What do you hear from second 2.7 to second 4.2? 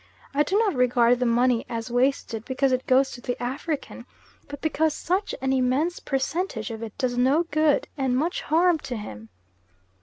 it goes to the African,